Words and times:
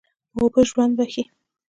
اوبه 0.37 0.61
ژوند 0.69 0.93
بښي. 0.97 1.23